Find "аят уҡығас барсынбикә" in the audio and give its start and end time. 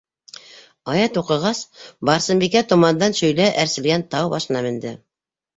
0.93-2.65